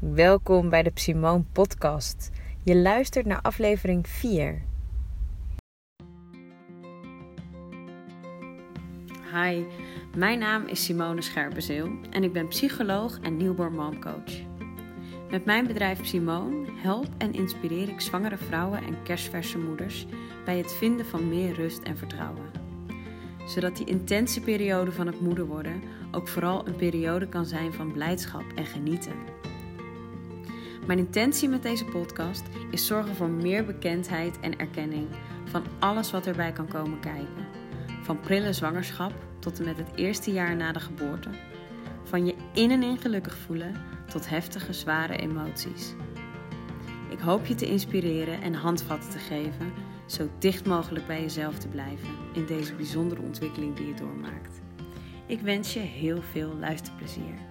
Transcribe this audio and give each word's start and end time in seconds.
Welkom 0.00 0.68
bij 0.68 0.82
de 0.82 0.90
Psymoon 0.90 1.46
Podcast. 1.52 2.30
Je 2.64 2.76
luistert 2.76 3.26
naar 3.26 3.40
aflevering 3.40 4.08
4. 4.08 4.62
Hi, 9.32 9.64
mijn 10.16 10.38
naam 10.38 10.66
is 10.66 10.84
Simone 10.84 11.22
Scherpenzeel 11.22 11.90
en 12.10 12.24
ik 12.24 12.32
ben 12.32 12.48
psycholoog 12.48 13.18
en 13.20 13.36
newborn 13.36 13.74
momcoach. 13.74 14.32
Met 15.30 15.44
mijn 15.44 15.66
bedrijf 15.66 16.06
Simone 16.06 16.66
help 16.82 17.08
en 17.18 17.32
inspireer 17.32 17.88
ik 17.88 18.00
zwangere 18.00 18.36
vrouwen 18.36 18.82
en 18.82 19.02
kerstverse 19.02 19.58
moeders 19.58 20.06
bij 20.44 20.58
het 20.58 20.72
vinden 20.72 21.06
van 21.06 21.28
meer 21.28 21.54
rust 21.54 21.82
en 21.82 21.96
vertrouwen. 21.96 22.50
Zodat 23.46 23.76
die 23.76 23.86
intense 23.86 24.40
periode 24.40 24.92
van 24.92 25.06
het 25.06 25.20
moeder 25.20 25.46
worden 25.46 25.82
ook 26.10 26.28
vooral 26.28 26.66
een 26.66 26.76
periode 26.76 27.28
kan 27.28 27.46
zijn 27.46 27.72
van 27.72 27.92
blijdschap 27.92 28.44
en 28.54 28.66
genieten. 28.66 29.48
Mijn 30.86 30.98
intentie 30.98 31.48
met 31.48 31.62
deze 31.62 31.84
podcast 31.84 32.42
is 32.70 32.86
zorgen 32.86 33.14
voor 33.14 33.28
meer 33.28 33.64
bekendheid 33.64 34.40
en 34.40 34.58
erkenning 34.58 35.08
van 35.44 35.64
alles 35.78 36.10
wat 36.10 36.26
erbij 36.26 36.52
kan 36.52 36.68
komen 36.68 37.00
kijken. 37.00 37.46
Van 38.02 38.20
prille 38.20 38.52
zwangerschap 38.52 39.12
tot 39.38 39.58
en 39.58 39.64
met 39.64 39.76
het 39.76 39.90
eerste 39.94 40.32
jaar 40.32 40.56
na 40.56 40.72
de 40.72 40.80
geboorte. 40.80 41.28
Van 42.02 42.26
je 42.26 42.34
in 42.54 42.70
en 42.70 42.82
in 42.82 42.98
gelukkig 42.98 43.36
voelen 43.36 43.74
tot 44.08 44.28
heftige, 44.28 44.72
zware 44.72 45.16
emoties. 45.16 45.94
Ik 47.08 47.18
hoop 47.18 47.46
je 47.46 47.54
te 47.54 47.66
inspireren 47.66 48.42
en 48.42 48.54
handvatten 48.54 49.10
te 49.10 49.18
geven, 49.18 49.72
zo 50.06 50.28
dicht 50.38 50.66
mogelijk 50.66 51.06
bij 51.06 51.20
jezelf 51.20 51.58
te 51.58 51.68
blijven 51.68 52.08
in 52.32 52.46
deze 52.46 52.74
bijzondere 52.74 53.22
ontwikkeling 53.22 53.76
die 53.76 53.86
je 53.86 53.94
doormaakt. 53.94 54.60
Ik 55.26 55.40
wens 55.40 55.72
je 55.72 55.80
heel 55.80 56.22
veel 56.22 56.54
luisterplezier. 56.60 57.49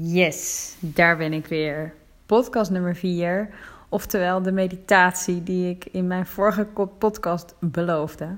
Yes, 0.00 0.74
daar 0.80 1.16
ben 1.16 1.32
ik 1.32 1.46
weer. 1.46 1.94
Podcast 2.26 2.70
nummer 2.70 2.96
4, 2.96 3.48
oftewel 3.88 4.42
de 4.42 4.52
meditatie 4.52 5.42
die 5.42 5.70
ik 5.70 5.84
in 5.84 6.06
mijn 6.06 6.26
vorige 6.26 6.64
podcast 6.98 7.54
beloofde. 7.60 8.36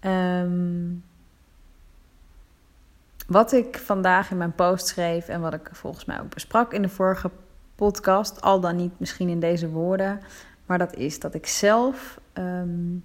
Um, 0.00 1.04
wat 3.26 3.52
ik 3.52 3.78
vandaag 3.78 4.30
in 4.30 4.36
mijn 4.36 4.54
post 4.54 4.86
schreef 4.86 5.28
en 5.28 5.40
wat 5.40 5.54
ik 5.54 5.68
volgens 5.72 6.04
mij 6.04 6.20
ook 6.20 6.34
besprak 6.34 6.72
in 6.72 6.82
de 6.82 6.88
vorige 6.88 7.30
podcast, 7.74 8.40
al 8.40 8.60
dan 8.60 8.76
niet 8.76 8.98
misschien 8.98 9.28
in 9.28 9.40
deze 9.40 9.68
woorden, 9.68 10.20
maar 10.66 10.78
dat 10.78 10.94
is 10.96 11.20
dat 11.20 11.34
ik 11.34 11.46
zelf 11.46 12.20
um, 12.34 13.04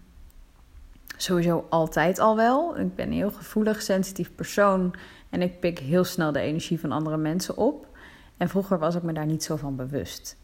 sowieso 1.18 1.66
altijd 1.70 2.20
al 2.20 2.36
wel. 2.36 2.80
Ik 2.80 2.96
ben 2.96 3.08
een 3.08 3.14
heel 3.14 3.32
gevoelig, 3.32 3.82
sensitief 3.82 4.36
persoon 4.36 4.94
en 5.30 5.42
ik 5.42 5.60
pik 5.60 5.80
heel 5.80 6.04
snel 6.04 6.32
de 6.32 6.40
energie 6.40 6.80
van 6.80 6.92
andere 6.92 7.18
mensen 7.18 7.58
op. 7.58 7.88
En 8.38 8.50
vroeger 8.50 8.80
was 8.80 8.96
ik 8.96 9.04
me 9.04 9.14
daar 9.14 9.26
niet 9.26 9.44
zo 9.44 9.56
van 9.56 9.76
bewust. 9.76 10.38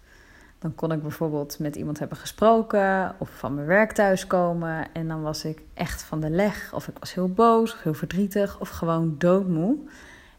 Dan 0.59 0.75
kon 0.75 0.91
ik 0.91 1.01
bijvoorbeeld 1.01 1.59
met 1.59 1.75
iemand 1.75 1.99
hebben 1.99 2.17
gesproken 2.17 3.15
of 3.17 3.29
van 3.29 3.55
mijn 3.55 3.67
werk 3.67 3.91
thuiskomen. 3.91 4.87
En 4.93 5.07
dan 5.07 5.21
was 5.21 5.45
ik 5.45 5.61
echt 5.73 6.03
van 6.03 6.19
de 6.19 6.29
leg. 6.29 6.73
Of 6.73 6.87
ik 6.87 6.97
was 6.99 7.13
heel 7.13 7.29
boos 7.29 7.73
of 7.73 7.83
heel 7.83 7.93
verdrietig 7.93 8.59
of 8.59 8.69
gewoon 8.69 9.15
doodmoe. 9.17 9.77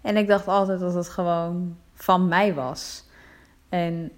En 0.00 0.16
ik 0.16 0.28
dacht 0.28 0.48
altijd 0.48 0.80
dat 0.80 0.94
het 0.94 1.08
gewoon 1.08 1.76
van 1.92 2.28
mij 2.28 2.54
was. 2.54 3.04
En 3.68 4.12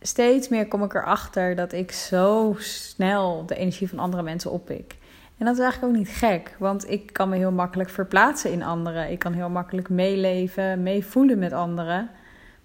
steeds 0.00 0.48
meer 0.48 0.68
kom 0.68 0.82
ik 0.82 0.94
erachter 0.94 1.56
dat 1.56 1.72
ik 1.72 1.92
zo 1.92 2.54
snel 2.58 3.46
de 3.46 3.54
energie 3.56 3.88
van 3.88 3.98
andere 3.98 4.22
mensen 4.22 4.50
oppik. 4.50 4.96
En 5.40 5.46
dat 5.46 5.54
is 5.54 5.62
eigenlijk 5.62 5.92
ook 5.92 5.98
niet 5.98 6.08
gek, 6.16 6.56
want 6.58 6.90
ik 6.90 7.12
kan 7.12 7.28
me 7.28 7.36
heel 7.36 7.52
makkelijk 7.52 7.90
verplaatsen 7.90 8.52
in 8.52 8.62
anderen. 8.62 9.10
Ik 9.10 9.18
kan 9.18 9.32
heel 9.32 9.48
makkelijk 9.48 9.88
meeleven, 9.88 10.82
meevoelen 10.82 11.38
met 11.38 11.52
anderen. 11.52 12.10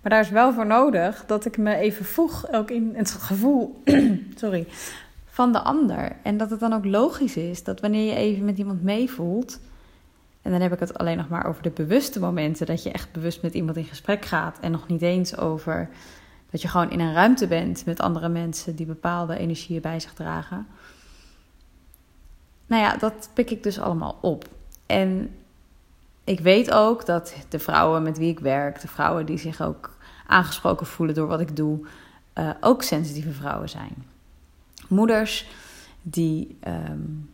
Maar 0.02 0.12
daar 0.12 0.20
is 0.20 0.30
wel 0.30 0.54
voor 0.54 0.66
nodig 0.66 1.26
dat 1.26 1.46
ik 1.46 1.58
me 1.58 1.76
even 1.76 2.06
voeg 2.06 2.52
ook 2.52 2.72
in 2.72 2.94
het 2.96 3.12
gevoel 3.12 3.82
sorry, 4.36 4.68
van 5.26 5.52
de 5.52 5.60
ander. 5.60 6.16
En 6.22 6.38
dat 6.38 6.50
het 6.50 6.60
dan 6.60 6.74
ook 6.74 6.86
logisch 6.86 7.38
is 7.38 7.64
dat 7.64 7.80
wanneer 7.80 8.06
je 8.06 8.16
even 8.16 8.46
met 8.46 8.58
iemand 8.58 8.84
meevoelt. 8.84 9.60
En 10.42 10.52
dan 10.52 10.62
heb 10.62 10.74
ik 10.74 10.80
het 10.80 10.98
alleen 10.98 11.18
nog 11.18 11.30
maar 11.30 11.46
over 11.46 11.64
de 11.64 11.70
bewuste 11.70 12.20
momenten. 12.20 12.66
Dat 12.66 12.84
je 12.84 12.92
echt 12.92 13.12
bewust 13.12 13.42
met 13.42 13.54
iemand 13.54 13.78
in 13.78 13.86
gesprek 13.86 14.26
gaat. 14.26 14.58
En 14.62 14.72
nog 14.72 14.88
niet 14.88 15.02
eens 15.02 15.38
over 15.38 15.90
dat 16.50 16.62
je 16.62 16.68
gewoon 16.68 16.92
in 16.92 17.00
een 17.00 17.14
ruimte 17.14 17.48
bent 17.48 17.86
met 17.86 18.00
andere 18.00 18.30
mensen 18.30 18.76
die 18.76 18.86
bepaalde 18.86 19.38
energieën 19.38 19.82
bij 19.82 20.00
zich 20.00 20.14
dragen. 20.14 20.68
Nou 22.66 22.82
ja, 22.82 22.98
dat 22.98 23.30
pik 23.34 23.52
ik 23.52 23.64
dus 23.64 23.80
allemaal 23.80 24.18
op. 24.22 24.48
En 24.86 25.36
ik 26.24 26.40
weet 26.40 26.72
ook 26.72 27.06
dat 27.06 27.36
de 27.50 27.60
vrouwen 27.60 28.04
met 28.04 28.18
wie 28.18 28.32
ik 28.32 28.40
werk, 28.40 28.82
de 28.82 28.88
vrouwen 28.88 29.26
die 29.26 29.38
zich 29.38 29.62
ook 29.62 29.98
aangesproken 30.28 30.86
voelen 30.86 31.16
door 31.16 31.28
wat 31.28 31.40
ik 31.40 31.56
doe, 31.56 31.88
uh, 32.36 32.50
ook 32.62 32.84
sensitieve 32.84 33.32
vrouwen 33.32 33.70
zijn. 33.70 34.06
Moeders 34.88 35.48
die 36.02 36.58
um, 36.68 37.30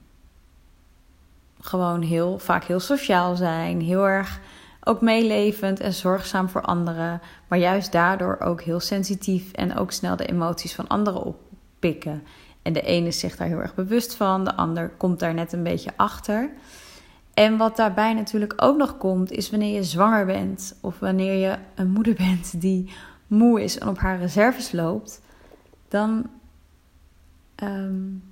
gewoon 1.60 2.02
heel 2.02 2.40
vaak 2.40 2.64
heel 2.64 2.80
sociaal 2.80 3.36
zijn, 3.36 3.82
heel 3.82 4.08
erg 4.08 4.40
ook 4.84 5.02
meelevend 5.02 5.80
en 5.80 5.94
zorgzaam 5.94 6.50
voor 6.50 6.62
anderen, 6.62 7.22
maar 7.48 7.60
juist 7.60 7.92
daardoor 7.92 8.40
ook 8.40 8.62
heel 8.62 8.80
sensitief 8.80 9.52
en 9.52 9.76
ook 9.76 9.92
snel 9.92 10.16
de 10.16 10.26
emoties 10.26 10.76
van 10.76 10.88
anderen 10.88 11.24
oppikken. 11.24 12.24
En 12.62 12.74
de 12.74 12.82
ene 12.82 13.08
is 13.08 13.20
zich 13.20 13.36
daar 13.36 13.48
heel 13.48 13.62
erg 13.62 13.76
bewust 13.76 14.16
van, 14.16 14.44
de 14.44 14.56
ander 14.56 14.90
komt 14.90 15.20
daar 15.20 15.34
net 15.34 15.54
een 15.54 15.64
beetje 15.64 15.92
achter. 15.96 16.50
En 17.34 17.58
wat 17.58 17.76
daarbij 17.76 18.14
natuurlijk 18.14 18.54
ook 18.56 18.78
nog 18.78 18.98
komt, 18.98 19.32
is 19.32 19.50
wanneer 19.50 19.76
je 19.76 19.84
zwanger 19.84 20.26
bent 20.26 20.78
of 20.82 21.00
wanneer 21.00 21.34
je 21.34 21.58
een 21.76 21.90
moeder 21.90 22.14
bent 22.14 22.62
die 22.62 22.94
moe 23.28 23.64
is 23.64 23.80
en 23.80 23.88
op 23.88 23.98
haar 23.98 24.20
reserves 24.20 24.72
loopt, 24.72 25.22
dan 25.88 26.30
um, 27.64 28.24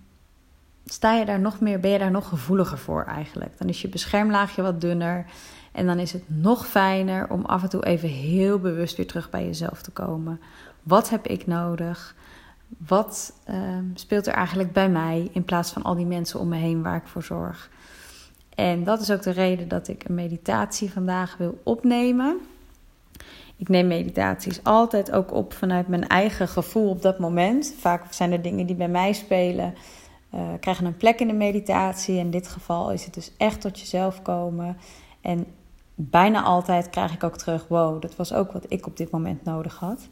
sta 0.85 1.13
je 1.13 1.25
daar 1.25 1.39
nog 1.39 1.59
meer, 1.59 1.79
ben 1.79 1.91
je 1.91 1.99
daar 1.99 2.11
nog 2.11 2.27
gevoeliger 2.27 2.77
voor 2.77 3.03
eigenlijk. 3.03 3.57
Dan 3.57 3.69
is 3.69 3.81
je 3.81 3.87
beschermlaagje 3.87 4.61
wat 4.61 4.81
dunner 4.81 5.25
en 5.71 5.85
dan 5.85 5.99
is 5.99 6.13
het 6.13 6.23
nog 6.25 6.67
fijner 6.67 7.29
om 7.29 7.45
af 7.45 7.63
en 7.63 7.69
toe 7.69 7.85
even 7.85 8.09
heel 8.09 8.59
bewust 8.59 8.97
weer 8.97 9.07
terug 9.07 9.29
bij 9.29 9.45
jezelf 9.45 9.81
te 9.81 9.91
komen. 9.91 10.41
Wat 10.83 11.09
heb 11.09 11.27
ik 11.27 11.47
nodig? 11.47 12.15
Wat 12.77 13.33
um, 13.49 13.91
speelt 13.93 14.27
er 14.27 14.33
eigenlijk 14.33 14.73
bij 14.73 14.89
mij 14.89 15.29
in 15.31 15.45
plaats 15.45 15.71
van 15.71 15.83
al 15.83 15.95
die 15.95 16.05
mensen 16.05 16.39
om 16.39 16.47
me 16.47 16.57
heen 16.57 16.83
waar 16.83 16.95
ik 16.95 17.07
voor 17.07 17.23
zorg? 17.23 17.69
En 18.55 18.83
dat 18.83 19.01
is 19.01 19.11
ook 19.11 19.21
de 19.21 19.31
reden 19.31 19.67
dat 19.67 19.87
ik 19.87 20.03
een 20.03 20.15
meditatie 20.15 20.91
vandaag 20.91 21.37
wil 21.37 21.61
opnemen. 21.63 22.37
Ik 23.55 23.69
neem 23.69 23.87
meditaties 23.87 24.63
altijd 24.63 25.11
ook 25.11 25.33
op 25.33 25.53
vanuit 25.53 25.87
mijn 25.87 26.07
eigen 26.07 26.47
gevoel 26.47 26.89
op 26.89 27.01
dat 27.01 27.19
moment. 27.19 27.75
Vaak 27.79 28.13
zijn 28.13 28.31
er 28.31 28.41
dingen 28.41 28.65
die 28.65 28.75
bij 28.75 28.89
mij 28.89 29.13
spelen, 29.13 29.73
uh, 30.33 30.41
krijgen 30.59 30.85
een 30.85 30.97
plek 30.97 31.19
in 31.19 31.27
de 31.27 31.33
meditatie. 31.33 32.17
In 32.17 32.31
dit 32.31 32.47
geval 32.47 32.91
is 32.91 33.05
het 33.05 33.13
dus 33.13 33.31
echt 33.37 33.61
tot 33.61 33.79
jezelf 33.79 34.21
komen. 34.21 34.77
En 35.21 35.45
bijna 35.95 36.41
altijd 36.41 36.89
krijg 36.89 37.13
ik 37.13 37.23
ook 37.23 37.37
terug: 37.37 37.67
wow, 37.67 38.01
dat 38.01 38.15
was 38.15 38.33
ook 38.33 38.51
wat 38.51 38.65
ik 38.67 38.85
op 38.85 38.97
dit 38.97 39.11
moment 39.11 39.43
nodig 39.43 39.75
had. 39.75 40.07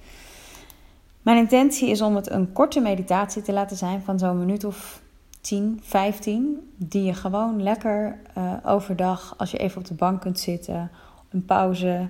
Mijn 1.27 1.39
intentie 1.39 1.89
is 1.89 2.01
om 2.01 2.15
het 2.15 2.31
een 2.31 2.53
korte 2.53 2.79
meditatie 2.79 3.41
te 3.41 3.53
laten 3.53 3.77
zijn 3.77 4.01
van 4.01 4.19
zo'n 4.19 4.39
minuut 4.39 4.63
of 4.63 5.01
10, 5.41 5.79
15, 5.83 6.71
die 6.75 7.03
je 7.03 7.13
gewoon 7.13 7.63
lekker 7.63 8.19
uh, 8.37 8.53
overdag, 8.63 9.33
als 9.37 9.51
je 9.51 9.57
even 9.57 9.81
op 9.81 9.87
de 9.87 9.93
bank 9.93 10.21
kunt 10.21 10.39
zitten, 10.39 10.91
een 11.29 11.45
pauze 11.45 12.09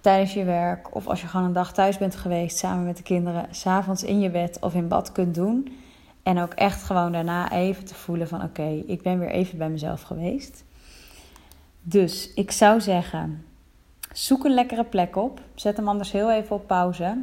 tijdens 0.00 0.34
je 0.34 0.44
werk, 0.44 0.94
of 0.94 1.06
als 1.06 1.20
je 1.20 1.26
gewoon 1.26 1.46
een 1.46 1.52
dag 1.52 1.72
thuis 1.72 1.98
bent 1.98 2.16
geweest 2.16 2.58
samen 2.58 2.84
met 2.84 2.96
de 2.96 3.02
kinderen, 3.02 3.46
s'avonds 3.50 4.02
in 4.02 4.20
je 4.20 4.30
bed 4.30 4.58
of 4.60 4.74
in 4.74 4.88
bad 4.88 5.12
kunt 5.12 5.34
doen. 5.34 5.68
En 6.22 6.38
ook 6.38 6.52
echt 6.52 6.82
gewoon 6.82 7.12
daarna 7.12 7.52
even 7.52 7.84
te 7.84 7.94
voelen 7.94 8.28
van 8.28 8.42
oké, 8.42 8.82
ik 8.86 9.02
ben 9.02 9.18
weer 9.18 9.30
even 9.30 9.58
bij 9.58 9.70
mezelf 9.70 10.02
geweest. 10.02 10.64
Dus 11.82 12.32
ik 12.34 12.50
zou 12.50 12.80
zeggen, 12.80 13.44
zoek 14.12 14.44
een 14.44 14.54
lekkere 14.54 14.84
plek 14.84 15.16
op. 15.16 15.40
Zet 15.54 15.76
hem 15.76 15.88
anders 15.88 16.12
heel 16.12 16.32
even 16.32 16.56
op 16.56 16.66
pauze. 16.66 17.16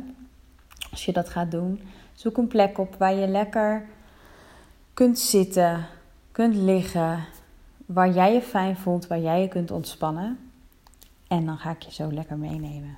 Als 0.94 1.06
je 1.06 1.12
dat 1.12 1.30
gaat 1.30 1.52
doen, 1.52 1.82
zoek 2.14 2.38
een 2.38 2.48
plek 2.48 2.78
op 2.78 2.96
waar 2.96 3.14
je 3.14 3.28
lekker 3.28 3.86
kunt 4.94 5.20
zitten, 5.20 5.86
kunt 6.32 6.56
liggen, 6.56 7.26
waar 7.86 8.10
jij 8.10 8.34
je 8.34 8.42
fijn 8.42 8.78
voelt, 8.78 9.08
waar 9.08 9.20
jij 9.20 9.42
je 9.42 9.48
kunt 9.48 9.72
ontspannen. 9.72 10.52
En 11.28 11.46
dan 11.46 11.58
ga 11.58 11.72
ik 11.72 11.82
je 11.82 11.92
zo 11.92 12.12
lekker 12.12 12.38
meenemen. 12.38 12.98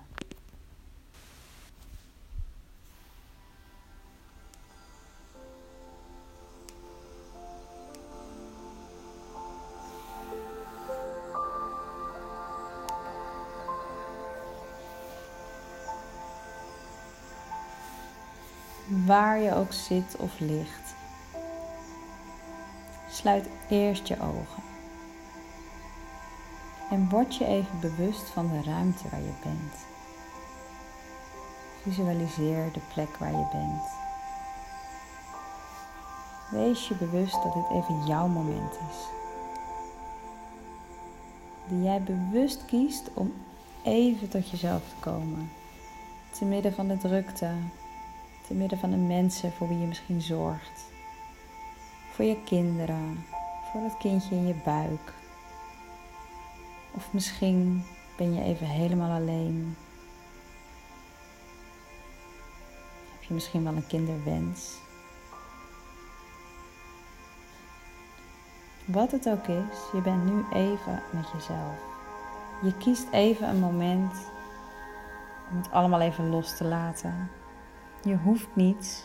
Waar 19.05 19.39
je 19.39 19.55
ook 19.55 19.73
zit 19.73 20.15
of 20.17 20.39
ligt. 20.39 20.95
Sluit 23.09 23.49
eerst 23.69 24.07
je 24.07 24.21
ogen. 24.21 24.63
En 26.89 27.09
word 27.09 27.35
je 27.35 27.45
even 27.45 27.79
bewust 27.79 28.29
van 28.29 28.47
de 28.47 28.63
ruimte 28.63 29.09
waar 29.11 29.21
je 29.21 29.33
bent. 29.43 29.73
Visualiseer 31.81 32.71
de 32.73 32.79
plek 32.93 33.17
waar 33.17 33.31
je 33.31 33.47
bent. 33.51 33.83
Wees 36.51 36.87
je 36.87 36.95
bewust 36.95 37.43
dat 37.43 37.53
dit 37.53 37.69
even 37.71 38.05
jouw 38.05 38.27
moment 38.27 38.73
is. 38.89 38.97
Die 41.67 41.83
jij 41.83 42.01
bewust 42.01 42.65
kiest 42.65 43.09
om 43.13 43.33
even 43.83 44.29
tot 44.29 44.49
jezelf 44.49 44.81
te 44.89 44.95
komen. 44.99 45.51
Te 46.31 46.45
midden 46.45 46.73
van 46.73 46.87
de 46.87 46.97
drukte, 46.97 47.49
te 48.47 48.53
midden 48.53 48.79
van 48.79 48.89
de 48.89 48.97
mensen 48.97 49.51
voor 49.51 49.67
wie 49.67 49.79
je 49.79 49.87
misschien 49.87 50.21
zorgt. 50.21 50.85
Voor 52.11 52.25
je 52.25 52.43
kinderen, 52.43 53.25
voor 53.71 53.81
het 53.81 53.97
kindje 53.97 54.35
in 54.35 54.47
je 54.47 54.55
buik. 54.63 55.13
Of 56.91 57.13
misschien 57.13 57.83
ben 58.17 58.33
je 58.33 58.41
even 58.41 58.67
helemaal 58.67 59.19
alleen. 59.19 59.75
Heb 63.11 63.23
je 63.23 63.33
misschien 63.33 63.63
wel 63.63 63.75
een 63.75 63.87
kinderwens? 63.87 64.83
Wat 68.85 69.11
het 69.11 69.29
ook 69.29 69.47
is, 69.47 69.91
je 69.93 70.01
bent 70.03 70.25
nu 70.25 70.45
even 70.53 71.03
met 71.11 71.31
jezelf. 71.33 71.77
Je 72.61 72.77
kiest 72.77 73.07
even 73.11 73.49
een 73.49 73.59
moment 73.59 74.13
om 75.51 75.57
het 75.57 75.71
allemaal 75.71 76.01
even 76.01 76.29
los 76.29 76.57
te 76.57 76.63
laten. 76.63 77.29
Je 78.05 78.15
hoeft 78.15 78.55
niets. 78.55 79.03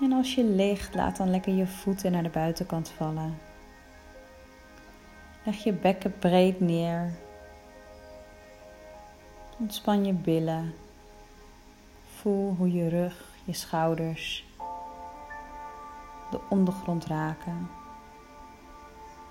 En 0.00 0.12
als 0.12 0.34
je 0.34 0.44
ligt, 0.44 0.94
laat 0.94 1.16
dan 1.16 1.30
lekker 1.30 1.54
je 1.54 1.66
voeten 1.66 2.12
naar 2.12 2.22
de 2.22 2.28
buitenkant 2.28 2.88
vallen. 2.88 3.38
Leg 5.44 5.64
je 5.64 5.72
bekken 5.72 6.18
breed 6.18 6.60
neer. 6.60 7.12
Ontspan 9.58 10.04
je 10.04 10.12
billen. 10.12 10.74
Voel 12.16 12.54
hoe 12.54 12.72
je 12.72 12.88
rug, 12.88 13.24
je 13.44 13.52
schouders 13.52 14.44
de 16.30 16.40
ondergrond 16.48 17.06
raken. 17.06 17.68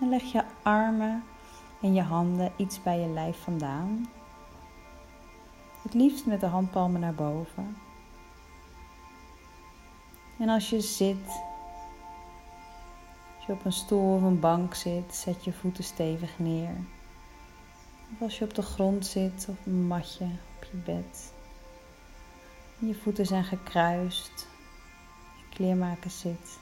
En 0.02 0.10
leg 0.10 0.24
je 0.24 0.44
armen 0.64 1.24
en 1.84 1.94
je 1.94 2.02
handen 2.02 2.52
iets 2.56 2.82
bij 2.84 3.00
je 3.00 3.08
lijf 3.08 3.38
vandaan. 3.38 4.10
Het 5.82 5.94
liefst 5.94 6.26
met 6.26 6.40
de 6.40 6.46
handpalmen 6.46 7.02
naar 7.02 7.16
boven. 7.16 7.78
En 10.40 10.50
als 10.50 10.70
je 10.70 10.82
zit, 10.82 11.28
als 13.36 13.46
je 13.48 13.52
op 13.52 13.66
een 13.66 13.72
stoel 13.72 14.16
of 14.16 14.22
een 14.22 14.40
bank 14.40 14.74
zit, 14.74 15.16
zet 15.16 15.44
je 15.44 15.54
voeten 15.54 15.84
stevig 15.84 16.40
neer. 16.40 16.76
Of 18.14 18.22
als 18.22 18.38
je 18.38 18.46
op 18.46 18.54
de 18.54 18.62
grond 18.62 19.06
zit 19.06 19.48
of 19.50 19.66
een 19.66 19.88
matje 19.88 20.26
op 20.58 20.68
je 20.72 20.78
bed. 20.78 21.34
Je 22.80 22.96
voeten 22.96 23.26
zijn 23.26 23.44
gekruist. 23.44 24.48
Je 25.38 25.56
kleermaker 25.56 26.10
zit. 26.10 26.60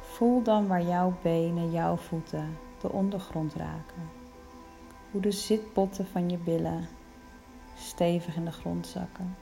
Voel 0.00 0.42
dan 0.42 0.66
waar 0.66 0.82
jouw 0.82 1.18
benen, 1.22 1.70
jouw 1.70 1.96
voeten 1.96 2.58
de 2.80 2.92
ondergrond 2.92 3.54
raken. 3.54 4.10
Hoe 5.10 5.20
de 5.20 5.30
zitpotten 5.30 6.06
van 6.06 6.30
je 6.30 6.38
billen 6.38 6.88
stevig 7.76 8.36
in 8.36 8.44
de 8.44 8.52
grond 8.52 8.86
zakken. 8.86 9.36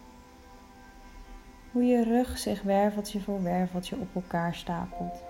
Hoe 1.72 1.84
je 1.84 2.04
rug 2.04 2.38
zich 2.38 2.62
werveltje 2.62 3.20
voor 3.20 3.42
werveltje 3.42 3.96
op 3.96 4.14
elkaar 4.14 4.54
stapelt. 4.54 5.22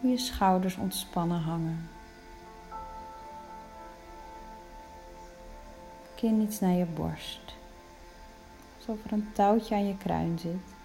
Hoe 0.00 0.10
je 0.10 0.18
schouders 0.18 0.76
ontspannen 0.76 1.40
hangen. 1.40 1.88
Kin 6.14 6.40
iets 6.40 6.60
naar 6.60 6.72
je 6.72 6.86
borst. 6.86 7.56
Alsof 8.76 9.04
er 9.04 9.12
een 9.12 9.32
touwtje 9.32 9.74
aan 9.74 9.86
je 9.86 9.96
kruin 9.96 10.38
zit. 10.38 10.77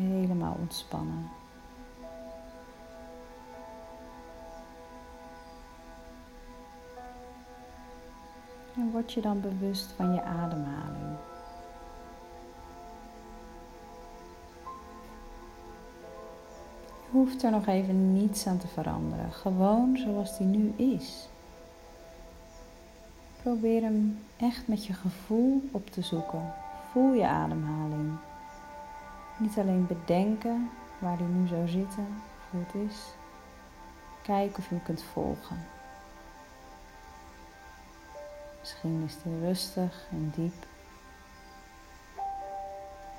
Helemaal 0.00 0.56
ontspannen. 0.60 1.30
En 8.74 8.90
word 8.90 9.12
je 9.12 9.20
dan 9.20 9.40
bewust 9.40 9.92
van 9.96 10.14
je 10.14 10.22
ademhaling. 10.22 11.16
Je 17.04 17.16
hoeft 17.16 17.42
er 17.42 17.50
nog 17.50 17.66
even 17.66 18.12
niets 18.12 18.46
aan 18.46 18.58
te 18.58 18.68
veranderen, 18.68 19.32
gewoon 19.32 19.96
zoals 19.96 20.38
die 20.38 20.46
nu 20.46 20.72
is. 20.76 21.28
Probeer 23.42 23.82
hem 23.82 24.18
echt 24.36 24.68
met 24.68 24.86
je 24.86 24.92
gevoel 24.92 25.62
op 25.70 25.90
te 25.90 26.02
zoeken. 26.02 26.52
Voel 26.92 27.12
je 27.12 27.26
ademhaling. 27.26 28.18
Niet 29.40 29.58
alleen 29.58 29.86
bedenken 29.86 30.70
waar 30.98 31.16
die 31.16 31.26
nu 31.26 31.46
zou 31.46 31.68
zitten, 31.68 32.06
hoe 32.50 32.60
het 32.66 32.90
is. 32.90 32.96
Kijk 34.22 34.58
of 34.58 34.68
je 34.68 34.74
hem 34.74 34.82
kunt 34.82 35.02
volgen. 35.02 35.66
Misschien 38.60 39.02
is 39.06 39.22
die 39.22 39.40
rustig 39.40 40.06
en 40.10 40.32
diep. 40.34 40.66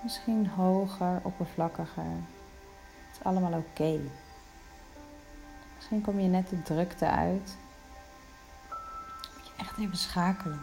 Misschien 0.04 0.48
hoger, 0.48 1.20
oppervlakkiger. 1.24 2.04
Het 2.04 3.20
is 3.20 3.24
allemaal 3.24 3.54
oké. 3.54 4.00
Misschien 5.76 6.02
kom 6.02 6.20
je 6.20 6.28
net 6.28 6.50
de 6.50 6.62
drukte 6.62 7.10
uit. 7.10 7.58
Moet 9.36 9.48
je 9.48 9.54
echt 9.58 9.78
even 9.78 9.98
schakelen. 9.98 10.60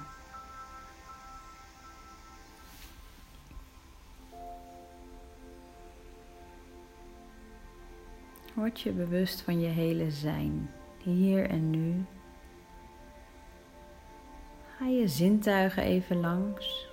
Word 8.58 8.80
je 8.80 8.92
bewust 8.92 9.40
van 9.40 9.60
je 9.60 9.68
hele 9.68 10.10
zijn, 10.10 10.70
hier 11.02 11.50
en 11.50 11.70
nu. 11.70 12.04
Ga 14.76 14.86
je 14.86 15.08
zintuigen 15.08 15.82
even 15.82 16.20
langs. 16.20 16.88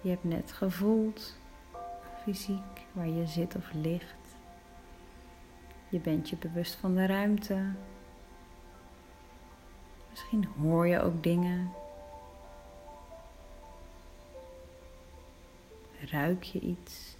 Je 0.00 0.08
hebt 0.08 0.24
net 0.24 0.52
gevoeld, 0.52 1.36
fysiek, 2.22 2.86
waar 2.92 3.08
je 3.08 3.26
zit 3.26 3.56
of 3.56 3.72
ligt. 3.72 4.36
Je 5.88 6.00
bent 6.00 6.28
je 6.28 6.36
bewust 6.36 6.74
van 6.74 6.94
de 6.94 7.06
ruimte. 7.06 7.72
Misschien 10.10 10.44
hoor 10.44 10.86
je 10.86 11.00
ook 11.00 11.22
dingen. 11.22 11.70
Ruik 16.10 16.42
je 16.42 16.60
iets? 16.60 17.16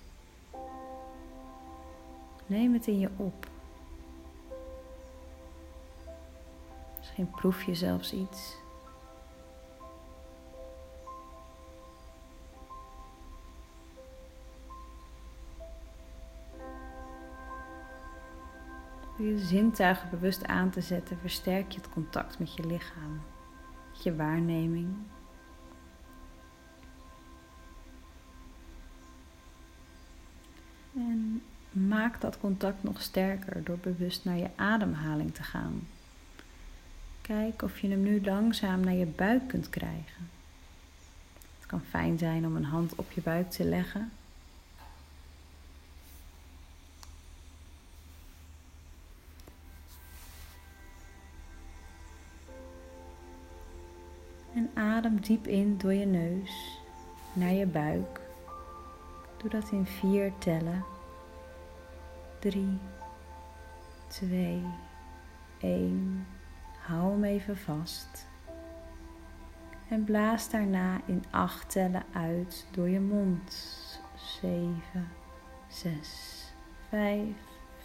Neem 2.46 2.72
het 2.72 2.86
in 2.86 2.98
je 2.98 3.10
op. 3.16 3.46
Misschien 6.98 7.30
proef 7.30 7.62
je 7.62 7.74
zelfs 7.74 8.12
iets. 8.12 8.56
Door 19.16 19.26
je 19.26 19.38
zintuigen 19.38 20.10
bewust 20.10 20.46
aan 20.46 20.70
te 20.70 20.80
zetten, 20.80 21.18
versterk 21.18 21.72
je 21.72 21.78
het 21.78 21.88
contact 21.88 22.38
met 22.38 22.54
je 22.54 22.66
lichaam, 22.66 23.22
met 23.92 24.02
je 24.02 24.16
waarneming. 24.16 24.96
Maak 32.04 32.20
dat 32.20 32.38
contact 32.38 32.82
nog 32.82 33.02
sterker 33.02 33.64
door 33.64 33.78
bewust 33.78 34.24
naar 34.24 34.36
je 34.36 34.48
ademhaling 34.56 35.34
te 35.34 35.42
gaan. 35.42 35.88
Kijk 37.20 37.62
of 37.62 37.78
je 37.78 37.88
hem 37.88 38.02
nu 38.02 38.24
langzaam 38.24 38.80
naar 38.80 38.94
je 38.94 39.06
buik 39.06 39.48
kunt 39.48 39.68
krijgen. 39.68 40.30
Het 41.58 41.66
kan 41.66 41.82
fijn 41.88 42.18
zijn 42.18 42.46
om 42.46 42.56
een 42.56 42.64
hand 42.64 42.94
op 42.94 43.12
je 43.12 43.20
buik 43.20 43.50
te 43.50 43.64
leggen. 43.64 44.12
En 54.54 54.70
adem 54.74 55.20
diep 55.20 55.46
in 55.46 55.78
door 55.78 55.94
je 55.94 56.06
neus 56.06 56.78
naar 57.32 57.52
je 57.52 57.66
buik. 57.66 58.20
Doe 59.36 59.50
dat 59.50 59.70
in 59.70 59.86
vier 59.86 60.32
tellen. 60.38 60.93
3, 62.44 62.78
2, 64.08 64.62
1. 65.60 66.26
Hou 66.78 67.10
hem 67.10 67.24
even 67.24 67.56
vast. 67.56 68.26
En 69.88 70.04
blaas 70.04 70.50
daarna 70.50 71.00
in 71.06 71.24
8 71.30 71.70
tellen 71.70 72.02
uit 72.12 72.66
door 72.70 72.88
je 72.88 73.00
mond. 73.00 73.52
7, 74.16 75.08
6, 75.68 76.52
5, 76.88 77.26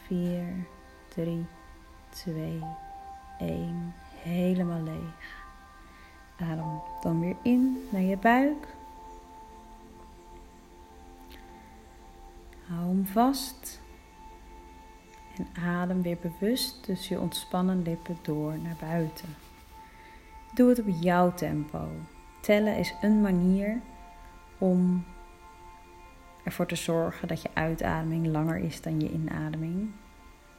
4, 0.08 0.66
3, 1.08 1.46
2, 2.10 2.64
1. 3.38 3.94
Helemaal 4.14 4.84
leeg. 4.84 5.46
Adem 6.40 6.82
dan 7.02 7.20
weer 7.20 7.38
in 7.42 7.88
naar 7.92 8.02
je 8.02 8.18
buik. 8.18 8.68
Hou 12.68 12.88
hem 12.88 13.06
vast. 13.06 13.88
En 15.40 15.64
adem 15.64 16.02
weer 16.02 16.18
bewust 16.22 16.84
tussen 16.84 17.16
je 17.16 17.22
ontspannen 17.22 17.82
lippen 17.82 18.18
door 18.22 18.58
naar 18.58 18.76
buiten. 18.80 19.36
Doe 20.54 20.70
het 20.70 20.80
op 20.80 20.88
jouw 21.00 21.34
tempo. 21.34 21.88
Tellen 22.42 22.78
is 22.78 22.94
een 23.02 23.22
manier 23.22 23.82
om 24.58 25.06
ervoor 26.44 26.66
te 26.66 26.76
zorgen 26.76 27.28
dat 27.28 27.42
je 27.42 27.50
uitademing 27.54 28.28
langer 28.28 28.58
is 28.58 28.82
dan 28.82 29.00
je 29.00 29.12
inademing. 29.12 29.92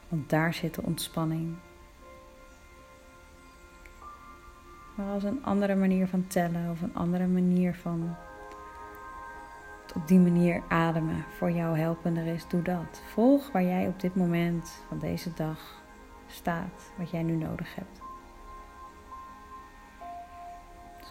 Want 0.09 0.31
daar 0.31 0.55
zit 0.55 0.75
de 0.75 0.83
ontspanning. 0.83 1.57
Maar 4.97 5.13
als 5.13 5.25
een 5.25 5.45
andere 5.45 5.75
manier 5.75 6.07
van 6.07 6.27
tellen 6.27 6.71
of 6.71 6.83
een 6.83 6.95
andere 6.95 7.27
manier 7.27 7.75
van 7.75 8.17
op 9.95 10.09
die 10.09 10.19
manier 10.19 10.63
ademen 10.69 11.25
voor 11.37 11.51
jou 11.51 11.79
helpender 11.79 12.27
is, 12.27 12.49
doe 12.49 12.63
dat. 12.63 13.03
Volg 13.07 13.53
waar 13.53 13.65
jij 13.65 13.87
op 13.87 14.01
dit 14.01 14.15
moment 14.15 14.83
van 14.89 14.99
deze 14.99 15.33
dag 15.35 15.83
staat, 16.27 16.93
wat 16.99 17.11
jij 17.11 17.23
nu 17.23 17.37
nodig 17.37 17.75
hebt. 17.75 18.01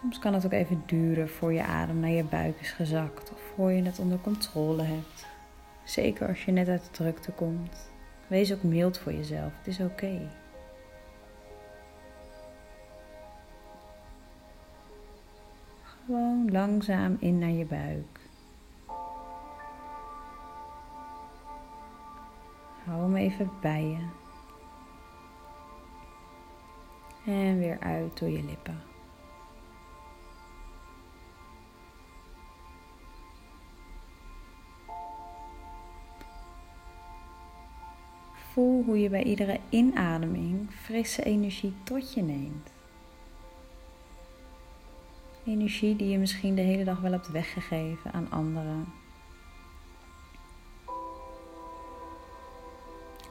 Soms 0.02 0.20
kan 0.20 0.34
het 0.34 0.46
ook 0.46 0.52
even 0.52 0.84
duren 0.86 1.30
voor 1.30 1.54
je 1.54 1.64
adem 1.64 2.00
naar 2.00 2.10
je 2.10 2.24
buik 2.24 2.60
is 2.60 2.72
gezakt 2.72 3.32
of 3.32 3.42
voor 3.56 3.72
je 3.72 3.84
het 3.84 4.00
onder 4.00 4.20
controle 4.20 4.84
hebt. 4.84 5.28
Zeker 5.84 6.28
als 6.28 6.46
je 6.46 6.52
net 6.52 6.68
uit 6.68 6.84
de 6.84 6.92
drukte 6.92 7.32
komt. 7.32 7.90
Wees 8.28 8.54
ook 8.54 8.64
mild 8.64 8.98
voor 8.98 9.14
jezelf, 9.14 9.52
het 9.58 9.68
is 9.68 9.80
oké. 9.80 10.30
Gewoon 16.06 16.52
langzaam 16.52 17.18
in 17.20 17.40
naar 17.40 17.50
je 17.50 17.66
buik. 17.66 18.19
Hou 22.90 23.02
hem 23.02 23.16
even 23.16 23.52
bij 23.62 23.84
je. 23.84 24.08
En 27.32 27.58
weer 27.58 27.80
uit 27.80 28.20
door 28.20 28.30
je 28.30 28.44
lippen. 28.44 28.82
Voel 38.34 38.84
hoe 38.84 39.00
je 39.00 39.10
bij 39.10 39.24
iedere 39.24 39.60
inademing 39.70 40.72
frisse 40.72 41.24
energie 41.24 41.74
tot 41.84 42.14
je 42.14 42.22
neemt. 42.22 42.72
Energie 45.46 45.96
die 45.96 46.10
je 46.10 46.18
misschien 46.18 46.56
de 46.56 46.62
hele 46.62 46.84
dag 46.84 47.00
wel 47.00 47.12
hebt 47.12 47.32
weggegeven 47.32 48.12
aan 48.12 48.32
anderen. 48.32 48.86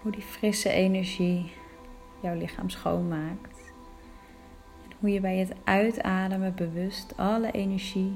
Hoe 0.08 0.16
die 0.16 0.26
frisse 0.26 0.70
energie 0.70 1.52
jouw 2.20 2.34
lichaam 2.34 2.70
schoonmaakt. 2.70 3.72
En 4.84 4.96
hoe 4.98 5.10
je 5.10 5.20
bij 5.20 5.36
het 5.36 5.52
uitademen 5.64 6.54
bewust 6.54 7.16
alle 7.16 7.50
energie 7.50 8.12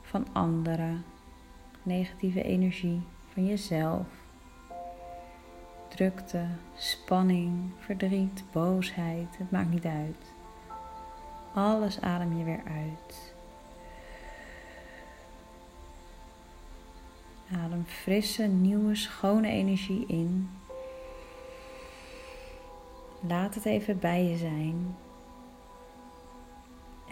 van 0.00 0.26
anderen, 0.32 1.04
negatieve 1.82 2.42
energie 2.42 3.02
van 3.32 3.46
jezelf, 3.46 4.06
drukte, 5.88 6.46
spanning, 6.76 7.70
verdriet, 7.78 8.44
boosheid, 8.52 9.38
het 9.38 9.50
maakt 9.50 9.70
niet 9.70 9.86
uit. 9.86 10.32
Alles 11.54 12.00
adem 12.00 12.38
je 12.38 12.44
weer 12.44 12.62
uit. 12.64 13.34
Adem 17.64 17.84
frisse, 17.86 18.42
nieuwe, 18.42 18.94
schone 18.94 19.48
energie 19.48 20.06
in. 20.06 20.50
Laat 23.28 23.54
het 23.54 23.64
even 23.64 23.98
bij 23.98 24.24
je 24.24 24.36
zijn. 24.36 24.96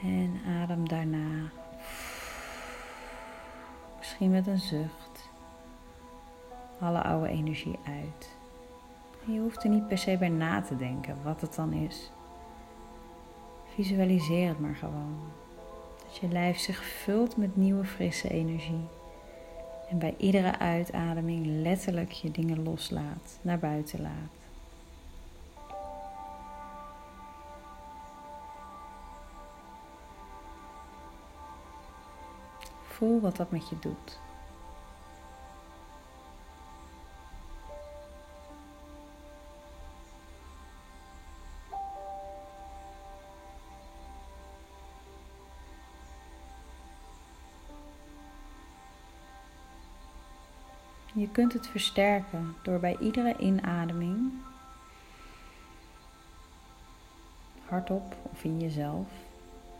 En 0.02 0.40
adem 0.46 0.88
daarna, 0.88 1.50
misschien 3.98 4.30
met 4.30 4.46
een 4.46 4.58
zucht, 4.58 5.30
alle 6.80 7.02
oude 7.02 7.28
energie 7.28 7.78
uit. 7.84 8.36
je 9.24 9.40
hoeft 9.40 9.64
er 9.64 9.70
niet 9.70 9.88
per 9.88 9.98
se 9.98 10.16
bij 10.18 10.28
na 10.28 10.60
te 10.60 10.76
denken 10.76 11.16
wat 11.22 11.40
het 11.40 11.54
dan 11.54 11.72
is. 11.72 12.10
Visualiseer 13.74 14.48
het 14.48 14.60
maar 14.60 14.76
gewoon. 14.76 15.18
Dat 16.04 16.16
je 16.16 16.28
lijf 16.28 16.58
zich 16.58 16.84
vult 16.84 17.36
met 17.36 17.56
nieuwe 17.56 17.84
frisse 17.84 18.28
energie. 18.28 18.88
En 19.90 19.98
bij 19.98 20.14
iedere 20.16 20.58
uitademing 20.58 21.46
letterlijk 21.46 22.10
je 22.10 22.30
dingen 22.30 22.62
loslaat, 22.62 23.38
naar 23.42 23.58
buiten 23.58 24.00
laat. 24.00 24.39
Voel 33.00 33.20
wat 33.20 33.36
dat 33.36 33.50
met 33.50 33.68
je 33.68 33.78
doet. 33.78 34.18
Je 51.12 51.28
kunt 51.28 51.52
het 51.52 51.66
versterken 51.66 52.56
door 52.62 52.80
bij 52.80 52.96
iedere 52.98 53.36
inademing 53.38 54.32
hardop 57.64 58.16
of 58.22 58.44
in 58.44 58.60
jezelf 58.60 59.08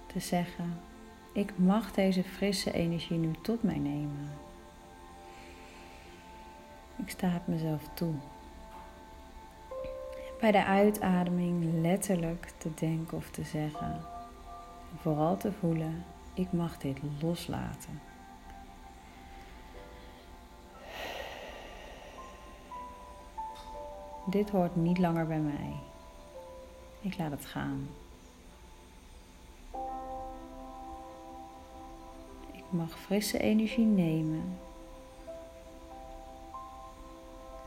te 0.06 0.20
zeggen: 0.20 0.89
Ik 1.32 1.58
mag 1.58 1.92
deze 1.92 2.22
frisse 2.24 2.72
energie 2.72 3.18
nu 3.18 3.32
tot 3.42 3.62
mij 3.62 3.78
nemen. 3.78 4.30
Ik 6.96 7.10
sta 7.10 7.28
het 7.28 7.46
mezelf 7.46 7.82
toe. 7.94 8.14
Bij 10.40 10.52
de 10.52 10.64
uitademing 10.64 11.82
letterlijk 11.82 12.52
te 12.58 12.74
denken 12.74 13.16
of 13.16 13.30
te 13.30 13.44
zeggen. 13.44 13.92
En 14.92 14.98
vooral 15.00 15.36
te 15.36 15.52
voelen: 15.52 16.04
Ik 16.34 16.52
mag 16.52 16.78
dit 16.78 16.98
loslaten. 17.20 18.00
Dit 24.26 24.50
hoort 24.50 24.76
niet 24.76 24.98
langer 24.98 25.26
bij 25.26 25.40
mij. 25.40 25.72
Ik 27.00 27.18
laat 27.18 27.30
het 27.30 27.46
gaan. 27.46 27.88
Mag 32.70 32.98
frisse 33.00 33.38
energie 33.38 33.84
nemen. 33.84 34.58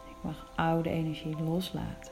Ik 0.10 0.16
mag 0.22 0.52
oude 0.56 0.90
energie 0.90 1.44
loslaten. 1.44 2.12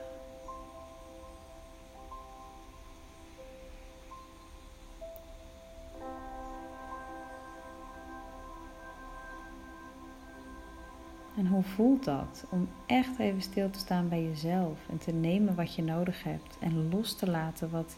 En 11.37 11.47
hoe 11.47 11.63
voelt 11.63 12.03
dat 12.03 12.45
om 12.49 12.69
echt 12.85 13.19
even 13.19 13.41
stil 13.41 13.69
te 13.69 13.79
staan 13.79 14.09
bij 14.09 14.23
jezelf 14.23 14.79
en 14.89 14.97
te 14.97 15.11
nemen 15.11 15.55
wat 15.55 15.75
je 15.75 15.83
nodig 15.83 16.23
hebt 16.23 16.57
en 16.59 16.89
los 16.89 17.15
te 17.15 17.29
laten 17.29 17.69
wat, 17.69 17.97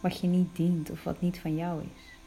wat 0.00 0.20
je 0.20 0.26
niet 0.26 0.56
dient 0.56 0.90
of 0.90 1.04
wat 1.04 1.20
niet 1.20 1.40
van 1.40 1.56
jou 1.56 1.82
is? 1.82 2.21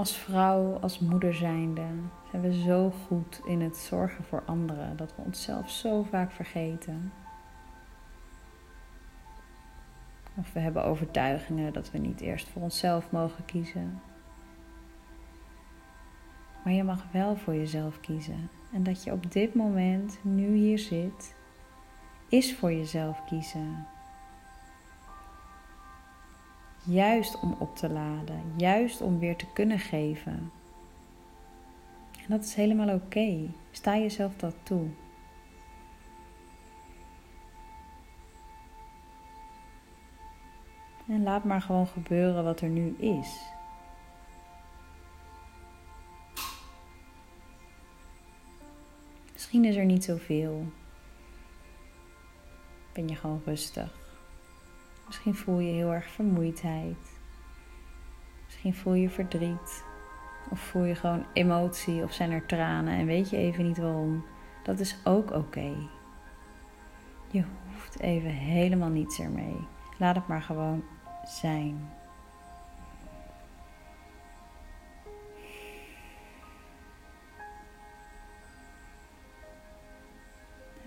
Als 0.00 0.16
vrouw, 0.16 0.78
als 0.78 0.98
moeder 0.98 1.34
zijnde, 1.34 1.86
zijn 2.30 2.42
we 2.42 2.60
zo 2.60 2.92
goed 3.06 3.40
in 3.44 3.60
het 3.60 3.76
zorgen 3.76 4.24
voor 4.24 4.42
anderen 4.46 4.96
dat 4.96 5.14
we 5.16 5.22
onszelf 5.22 5.70
zo 5.70 6.02
vaak 6.02 6.32
vergeten. 6.32 7.12
Of 10.34 10.52
we 10.52 10.60
hebben 10.60 10.84
overtuigingen 10.84 11.72
dat 11.72 11.90
we 11.90 11.98
niet 11.98 12.20
eerst 12.20 12.48
voor 12.48 12.62
onszelf 12.62 13.10
mogen 13.10 13.44
kiezen. 13.44 14.00
Maar 16.64 16.72
je 16.72 16.84
mag 16.84 17.04
wel 17.12 17.36
voor 17.36 17.54
jezelf 17.54 18.00
kiezen. 18.00 18.50
En 18.72 18.82
dat 18.82 19.04
je 19.04 19.12
op 19.12 19.32
dit 19.32 19.54
moment, 19.54 20.18
nu 20.22 20.54
hier 20.54 20.78
zit, 20.78 21.34
is 22.28 22.56
voor 22.56 22.72
jezelf 22.72 23.24
kiezen. 23.24 23.86
Juist 26.84 27.40
om 27.40 27.56
op 27.58 27.76
te 27.76 27.90
laden, 27.90 28.42
juist 28.56 29.00
om 29.00 29.18
weer 29.18 29.36
te 29.36 29.46
kunnen 29.52 29.78
geven. 29.78 30.52
En 32.12 32.26
dat 32.28 32.44
is 32.44 32.54
helemaal 32.54 32.94
oké. 32.94 33.50
Sta 33.70 33.98
jezelf 33.98 34.36
dat 34.36 34.54
toe. 34.62 34.88
En 41.08 41.22
laat 41.22 41.44
maar 41.44 41.62
gewoon 41.62 41.86
gebeuren 41.86 42.44
wat 42.44 42.60
er 42.60 42.68
nu 42.68 42.96
is. 42.98 43.40
Misschien 49.32 49.64
is 49.64 49.76
er 49.76 49.84
niet 49.84 50.04
zoveel. 50.04 50.72
Ben 52.92 53.08
je 53.08 53.16
gewoon 53.16 53.42
rustig. 53.44 53.99
Misschien 55.10 55.34
voel 55.34 55.58
je 55.58 55.72
heel 55.72 55.92
erg 55.92 56.10
vermoeidheid. 56.10 57.20
Misschien 58.44 58.74
voel 58.74 58.94
je 58.94 59.10
verdriet. 59.10 59.84
Of 60.50 60.60
voel 60.60 60.84
je 60.84 60.94
gewoon 60.94 61.26
emotie 61.32 62.02
of 62.02 62.12
zijn 62.12 62.30
er 62.30 62.46
tranen 62.46 62.94
en 62.94 63.06
weet 63.06 63.30
je 63.30 63.36
even 63.36 63.66
niet 63.66 63.78
waarom. 63.78 64.24
Dat 64.62 64.80
is 64.80 64.96
ook 65.04 65.30
oké. 65.30 65.72
Je 67.30 67.44
hoeft 67.66 68.00
even 68.00 68.30
helemaal 68.30 68.88
niets 68.88 69.20
ermee. 69.20 69.56
Laat 69.98 70.16
het 70.16 70.26
maar 70.26 70.42
gewoon 70.42 70.84
zijn. 71.24 71.90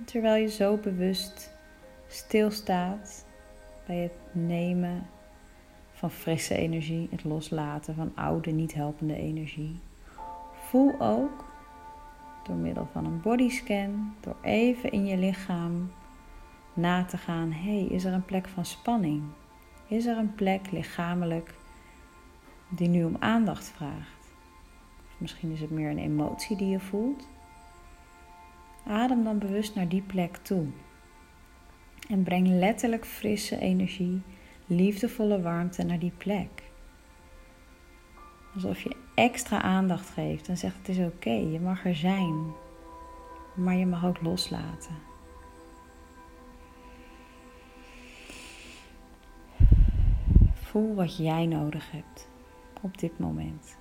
Terwijl 0.06 0.42
je 0.42 0.50
zo 0.50 0.77
bewust 0.77 1.56
stilstaat 2.08 3.32
bij 3.85 3.97
het 3.97 4.17
nemen 4.31 5.07
van 5.91 6.11
frisse 6.11 6.55
energie, 6.55 7.07
het 7.11 7.23
loslaten 7.23 7.95
van 7.95 8.11
oude, 8.15 8.51
niet 8.51 8.73
helpende 8.73 9.15
energie, 9.15 9.79
voel 10.53 10.99
ook 10.99 11.45
door 12.43 12.55
middel 12.55 12.87
van 12.91 13.05
een 13.05 13.21
bodyscan, 13.21 14.13
door 14.19 14.35
even 14.41 14.91
in 14.91 15.05
je 15.05 15.17
lichaam 15.17 15.91
na 16.73 17.05
te 17.05 17.17
gaan: 17.17 17.51
hey, 17.51 17.81
is 17.81 18.03
er 18.03 18.13
een 18.13 18.25
plek 18.25 18.47
van 18.47 18.65
spanning? 18.65 19.23
Is 19.87 20.05
er 20.05 20.17
een 20.17 20.35
plek 20.35 20.71
lichamelijk 20.71 21.53
die 22.69 22.87
nu 22.87 23.03
om 23.03 23.15
aandacht 23.19 23.71
vraagt? 23.75 24.31
Of 25.07 25.15
misschien 25.17 25.51
is 25.51 25.61
het 25.61 25.69
meer 25.69 25.89
een 25.89 25.97
emotie 25.97 26.57
die 26.57 26.67
je 26.67 26.79
voelt. 26.79 27.27
Adem 28.87 29.23
dan 29.23 29.39
bewust 29.39 29.75
naar 29.75 29.87
die 29.87 30.01
plek 30.01 30.37
toe. 30.37 30.65
En 32.13 32.24
breng 32.24 32.48
letterlijk 32.48 33.05
frisse 33.05 33.60
energie, 33.60 34.22
liefdevolle 34.65 35.41
warmte 35.41 35.84
naar 35.84 36.00
die 36.00 36.13
plek. 36.17 36.63
Alsof 38.53 38.79
je 38.79 38.96
extra 39.15 39.62
aandacht 39.62 40.10
geeft 40.10 40.48
en 40.48 40.58
zegt: 40.58 40.77
Het 40.77 40.89
is 40.89 40.98
oké, 40.98 41.29
je 41.29 41.60
mag 41.60 41.86
er 41.86 41.96
zijn, 41.96 42.51
maar 43.55 43.75
je 43.75 43.86
mag 43.86 44.05
ook 44.05 44.22
loslaten. 44.22 44.96
Voel 50.53 50.96
wat 50.96 51.18
jij 51.18 51.46
nodig 51.46 51.92
hebt 51.92 52.27
op 52.81 52.98
dit 52.98 53.20
moment. 53.20 53.77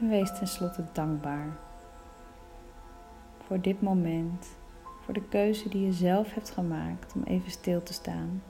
En 0.00 0.08
wees 0.08 0.38
tenslotte 0.38 0.84
dankbaar 0.92 1.56
voor 3.50 3.60
dit 3.60 3.82
moment, 3.82 4.46
voor 5.04 5.14
de 5.14 5.28
keuze 5.28 5.68
die 5.68 5.86
je 5.86 5.92
zelf 5.92 6.34
hebt 6.34 6.50
gemaakt 6.50 7.12
om 7.14 7.22
even 7.22 7.50
stil 7.50 7.82
te 7.82 7.92
staan. 7.92 8.42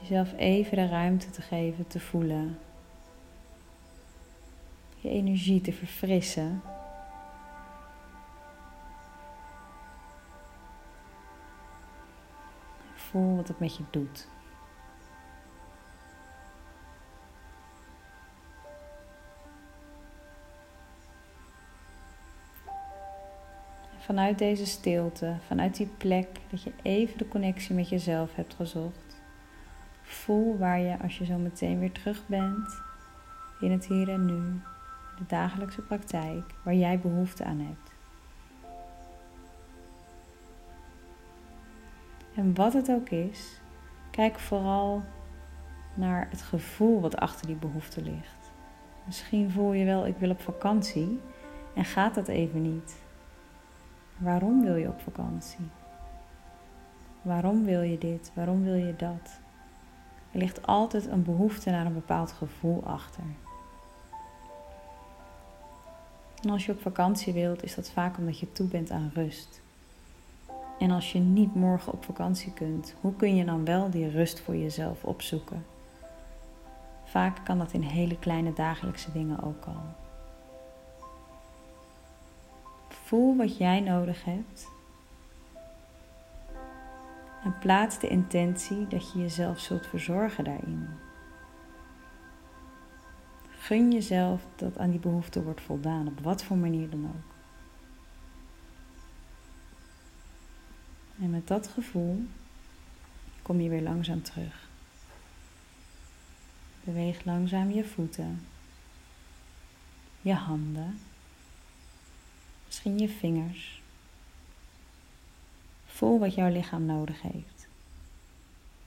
Jezelf 0.00 0.32
even 0.36 0.76
de 0.76 0.86
ruimte 0.86 1.30
te 1.30 1.42
geven, 1.42 1.86
te 1.86 2.00
voelen. 2.00 2.58
Je 4.96 5.08
energie 5.08 5.60
te 5.60 5.72
verfrissen. 5.72 6.62
Voel 12.94 13.36
wat 13.36 13.48
het 13.48 13.60
met 13.60 13.76
je 13.76 13.82
doet. 13.90 14.28
Vanuit 24.00 24.38
deze 24.38 24.66
stilte, 24.66 25.36
vanuit 25.46 25.76
die 25.76 25.90
plek, 25.96 26.28
dat 26.50 26.62
je 26.62 26.72
even 26.82 27.18
de 27.18 27.28
connectie 27.28 27.74
met 27.74 27.88
jezelf 27.88 28.34
hebt 28.34 28.54
gezocht. 28.54 29.20
Voel 30.02 30.58
waar 30.58 30.78
je, 30.78 30.98
als 31.02 31.18
je 31.18 31.24
zo 31.24 31.36
meteen 31.36 31.78
weer 31.78 31.92
terug 31.92 32.26
bent, 32.26 32.80
in 33.60 33.70
het 33.70 33.86
hier 33.86 34.08
en 34.08 34.24
nu, 34.24 34.60
de 35.18 35.24
dagelijkse 35.26 35.82
praktijk, 35.82 36.54
waar 36.64 36.74
jij 36.74 36.98
behoefte 36.98 37.44
aan 37.44 37.58
hebt. 37.58 37.90
En 42.34 42.54
wat 42.54 42.72
het 42.72 42.90
ook 42.90 43.08
is, 43.08 43.60
kijk 44.10 44.38
vooral 44.38 45.02
naar 45.94 46.28
het 46.30 46.42
gevoel 46.42 47.00
wat 47.00 47.16
achter 47.16 47.46
die 47.46 47.56
behoefte 47.56 48.02
ligt. 48.02 48.50
Misschien 49.06 49.50
voel 49.50 49.72
je 49.72 49.84
wel, 49.84 50.06
ik 50.06 50.16
wil 50.16 50.30
op 50.30 50.40
vakantie 50.40 51.20
en 51.74 51.84
gaat 51.84 52.14
dat 52.14 52.28
even 52.28 52.62
niet. 52.62 53.08
Waarom 54.20 54.62
wil 54.62 54.76
je 54.76 54.88
op 54.88 55.00
vakantie? 55.00 55.68
Waarom 57.22 57.64
wil 57.64 57.82
je 57.82 57.98
dit? 57.98 58.30
Waarom 58.34 58.62
wil 58.62 58.74
je 58.74 58.96
dat? 58.96 59.40
Er 60.32 60.38
ligt 60.38 60.66
altijd 60.66 61.06
een 61.06 61.22
behoefte 61.22 61.70
naar 61.70 61.86
een 61.86 61.94
bepaald 61.94 62.32
gevoel 62.32 62.82
achter. 62.84 63.24
En 66.42 66.50
als 66.50 66.66
je 66.66 66.72
op 66.72 66.80
vakantie 66.80 67.32
wilt, 67.32 67.62
is 67.62 67.74
dat 67.74 67.90
vaak 67.90 68.18
omdat 68.18 68.38
je 68.38 68.52
toe 68.52 68.66
bent 68.66 68.90
aan 68.90 69.10
rust. 69.14 69.60
En 70.78 70.90
als 70.90 71.12
je 71.12 71.18
niet 71.18 71.54
morgen 71.54 71.92
op 71.92 72.04
vakantie 72.04 72.52
kunt, 72.52 72.94
hoe 73.00 73.16
kun 73.16 73.36
je 73.36 73.44
dan 73.44 73.64
wel 73.64 73.90
die 73.90 74.10
rust 74.10 74.40
voor 74.40 74.56
jezelf 74.56 75.04
opzoeken? 75.04 75.64
Vaak 77.04 77.44
kan 77.44 77.58
dat 77.58 77.72
in 77.72 77.82
hele 77.82 78.18
kleine 78.18 78.52
dagelijkse 78.52 79.12
dingen 79.12 79.42
ook 79.42 79.64
al. 79.64 79.99
Voel 83.10 83.36
wat 83.36 83.56
jij 83.56 83.80
nodig 83.80 84.24
hebt. 84.24 84.68
En 87.42 87.58
plaats 87.58 87.98
de 87.98 88.08
intentie 88.08 88.88
dat 88.88 89.12
je 89.12 89.18
jezelf 89.18 89.60
zult 89.60 89.86
verzorgen 89.86 90.44
daarin. 90.44 90.88
Gun 93.48 93.92
jezelf 93.92 94.42
dat 94.56 94.78
aan 94.78 94.90
die 94.90 94.98
behoefte 94.98 95.42
wordt 95.42 95.60
voldaan, 95.60 96.06
op 96.06 96.20
wat 96.20 96.44
voor 96.44 96.56
manier 96.56 96.90
dan 96.90 97.04
ook. 97.04 97.34
En 101.22 101.30
met 101.30 101.48
dat 101.48 101.68
gevoel 101.68 102.24
kom 103.42 103.60
je 103.60 103.68
weer 103.68 103.82
langzaam 103.82 104.22
terug. 104.22 104.68
Beweeg 106.84 107.24
langzaam 107.24 107.70
je 107.70 107.84
voeten, 107.84 108.46
je 110.20 110.34
handen 110.34 110.98
Misschien 112.82 113.08
je 113.08 113.14
vingers. 113.14 113.82
Voel 115.86 116.18
wat 116.18 116.34
jouw 116.34 116.48
lichaam 116.48 116.84
nodig 116.84 117.22
heeft. 117.22 117.68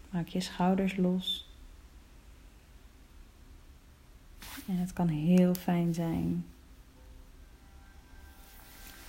Maak 0.10 0.28
je 0.28 0.42
schouders 0.42 0.98
los. 0.98 1.50
En 4.68 4.78
het 4.78 4.94
kan 4.94 5.08
heel 5.08 5.54
fijn 5.54 5.94
zijn 5.94 6.46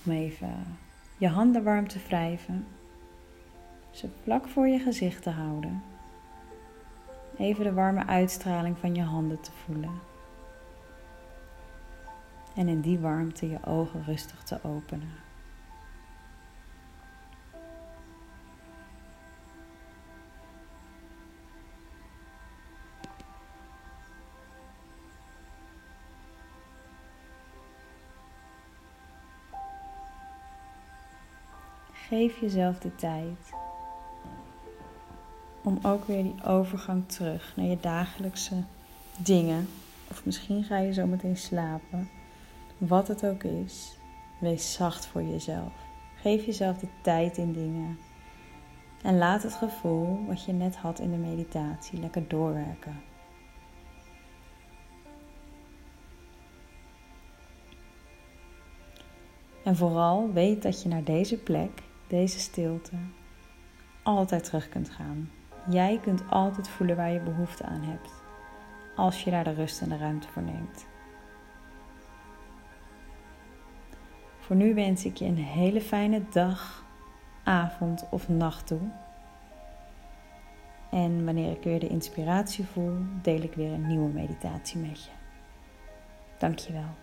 om 0.03 0.11
even 0.11 0.77
je 1.17 1.27
handen 1.27 1.63
warm 1.63 1.87
te 1.87 1.99
wrijven. 1.99 2.67
Ze 3.91 4.09
vlak 4.23 4.47
voor 4.47 4.67
je 4.67 4.79
gezicht 4.79 5.23
te 5.23 5.29
houden. 5.29 5.83
Even 7.37 7.63
de 7.63 7.73
warme 7.73 8.05
uitstraling 8.05 8.77
van 8.77 8.95
je 8.95 9.03
handen 9.03 9.41
te 9.41 9.51
voelen. 9.51 10.13
En 12.55 12.67
in 12.67 12.81
die 12.81 12.99
warmte 12.99 13.49
je 13.49 13.65
ogen 13.65 14.03
rustig 14.03 14.43
te 14.43 14.63
openen. 14.63 15.23
Geef 32.07 32.39
jezelf 32.39 32.79
de 32.79 32.95
tijd 32.95 33.53
om 35.63 35.79
ook 35.81 36.07
weer 36.07 36.23
die 36.23 36.43
overgang 36.43 37.07
terug 37.07 37.53
naar 37.55 37.65
je 37.65 37.79
dagelijkse 37.79 38.63
dingen. 39.17 39.67
Of 40.11 40.25
misschien 40.25 40.63
ga 40.63 40.77
je 40.77 40.93
zo 40.93 41.05
meteen 41.05 41.37
slapen. 41.37 42.09
Wat 42.77 43.07
het 43.07 43.25
ook 43.25 43.43
is, 43.43 43.97
wees 44.39 44.73
zacht 44.73 45.05
voor 45.05 45.23
jezelf. 45.23 45.73
Geef 46.15 46.45
jezelf 46.45 46.77
de 46.77 46.87
tijd 47.01 47.37
in 47.37 47.53
dingen. 47.53 47.97
En 49.01 49.17
laat 49.17 49.43
het 49.43 49.53
gevoel 49.53 50.25
wat 50.25 50.45
je 50.45 50.53
net 50.53 50.75
had 50.75 50.99
in 50.99 51.11
de 51.11 51.17
meditatie 51.17 51.99
lekker 51.99 52.27
doorwerken. 52.27 53.01
En 59.63 59.75
vooral 59.75 60.31
weet 60.33 60.61
dat 60.61 60.83
je 60.83 60.89
naar 60.89 61.03
deze 61.03 61.37
plek 61.37 61.81
deze 62.07 62.39
stilte 62.39 62.95
altijd 64.03 64.43
terug 64.43 64.69
kunt 64.69 64.89
gaan. 64.89 65.31
Jij 65.69 65.99
kunt 66.01 66.23
altijd 66.29 66.67
voelen 66.67 66.95
waar 66.95 67.11
je 67.11 67.19
behoefte 67.19 67.63
aan 67.63 67.81
hebt, 67.81 68.11
als 68.95 69.23
je 69.23 69.31
daar 69.31 69.43
de 69.43 69.53
rust 69.53 69.81
en 69.81 69.89
de 69.89 69.97
ruimte 69.97 70.27
voor 70.27 70.43
neemt. 70.43 70.85
Voor 74.45 74.55
nu 74.55 74.73
wens 74.73 75.05
ik 75.05 75.17
je 75.17 75.25
een 75.25 75.37
hele 75.37 75.81
fijne 75.81 76.21
dag, 76.31 76.83
avond 77.43 78.05
of 78.09 78.29
nacht 78.29 78.67
toe. 78.67 78.79
En 80.91 81.25
wanneer 81.25 81.51
ik 81.51 81.63
weer 81.63 81.79
de 81.79 81.87
inspiratie 81.87 82.65
voel, 82.65 82.93
deel 83.21 83.41
ik 83.41 83.53
weer 83.53 83.71
een 83.71 83.87
nieuwe 83.87 84.09
meditatie 84.09 84.79
met 84.79 85.03
je. 85.03 85.09
Dankjewel. 86.37 86.93